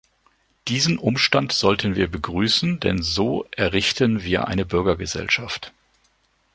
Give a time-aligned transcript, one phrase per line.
[0.67, 5.73] Diesen Umstand sollten wir begrüßen, denn so errichten wir eine Bürgergesellschaft.